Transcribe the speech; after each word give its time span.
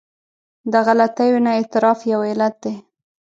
د 0.71 0.73
غلطیو 0.85 1.37
نه 1.45 1.51
اعتراف 1.57 1.99
یو 2.11 2.19
علت 2.29 2.55
دی. 2.63 2.75